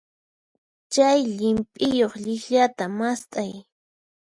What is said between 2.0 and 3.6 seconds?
llikllata mast'ay.